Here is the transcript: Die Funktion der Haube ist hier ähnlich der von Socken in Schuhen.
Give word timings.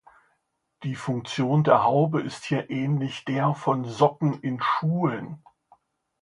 Die 0.81 0.95
Funktion 0.95 1.63
der 1.63 1.83
Haube 1.83 2.23
ist 2.23 2.45
hier 2.45 2.71
ähnlich 2.71 3.23
der 3.23 3.53
von 3.53 3.85
Socken 3.85 4.39
in 4.41 4.59
Schuhen. 4.59 5.43